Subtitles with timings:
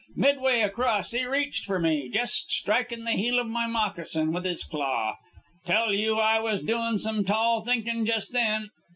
[0.15, 4.63] Midway across, he reached for me, jest strikin' the heel of my moccasin with his
[4.63, 5.17] claw.
[5.67, 8.71] Tell you I was doin' some tall thinkin' jest then.